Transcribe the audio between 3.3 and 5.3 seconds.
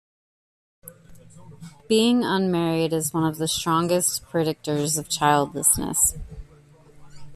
the strongest predictors of